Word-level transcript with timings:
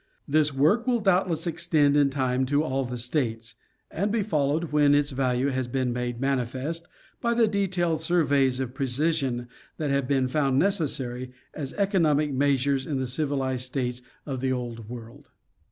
This 0.27 0.51
work 0.51 0.87
will 0.87 0.99
doubtless 0.99 1.45
extend 1.45 1.95
in 1.95 2.09
time 2.09 2.47
to 2.47 2.63
all 2.63 2.83
the 2.85 2.97
States, 2.97 3.53
and 3.91 4.11
be 4.11 4.23
followed, 4.23 4.71
when 4.71 4.95
its 4.95 5.11
value 5.11 5.49
has 5.49 5.67
been 5.67 5.93
made 5.93 6.19
manifest, 6.19 6.87
by 7.21 7.35
the 7.35 7.47
detailed 7.47 8.01
surveys 8.01 8.59
of 8.59 8.73
precision 8.73 9.47
that 9.77 9.91
have 9.91 10.07
been 10.07 10.27
found 10.27 10.57
necessary 10.57 11.33
as 11.53 11.73
economic 11.73 12.33
measures 12.33 12.87
in 12.87 12.97
the 12.97 13.05
civilized 13.05 13.65
States 13.65 14.01
of 14.25 14.41
the 14.41 14.51
old 14.51 14.89
world. 14.89 15.27